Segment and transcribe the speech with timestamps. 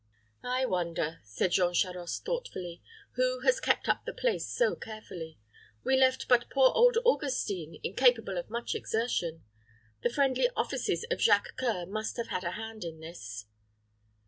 [0.41, 2.81] "I wonder," said Jean Charost, thoughtfully,
[3.17, 5.37] "who has kept up the place so carefully.
[5.83, 9.43] We left but poor old Augustine, incapable of much exertion.
[10.01, 13.45] The friendly offices of Jacques C[oe]ur must have had a hand in this."